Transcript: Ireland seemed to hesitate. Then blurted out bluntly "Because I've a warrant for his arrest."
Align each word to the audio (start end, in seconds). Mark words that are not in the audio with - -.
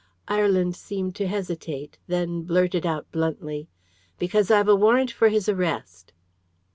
Ireland 0.27 0.75
seemed 0.75 1.13
to 1.17 1.27
hesitate. 1.27 1.99
Then 2.07 2.41
blurted 2.41 2.87
out 2.87 3.11
bluntly 3.11 3.69
"Because 4.17 4.49
I've 4.49 4.67
a 4.67 4.75
warrant 4.75 5.11
for 5.11 5.29
his 5.29 5.47
arrest." 5.47 6.11